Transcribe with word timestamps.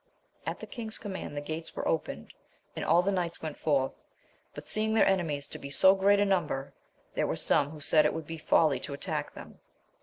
At 0.47 0.59
the 0.59 0.65
king's 0.65 0.97
command 0.97 1.37
the 1.37 1.41
gates 1.41 1.75
were 1.75 1.87
opened, 1.87 2.33
and 2.75 2.83
all 2.83 3.03
the 3.03 3.11
knights 3.11 3.43
went 3.43 3.55
forth; 3.55 4.07
but, 4.55 4.65
seeing 4.65 4.95
their 4.95 5.05
enemies 5.05 5.47
to 5.49 5.59
be 5.59 5.69
so 5.69 5.93
great 5.93 6.19
a 6.19 6.25
number, 6.25 6.73
there 7.13 7.27
were 7.27 7.35
some 7.35 7.69
who 7.69 7.79
said 7.79 8.03
it 8.07 8.13
would 8.15 8.25
be 8.25 8.39
folly 8.39 8.79
to 8.79 8.95
attack 8.95 9.33
them. 9.35 9.59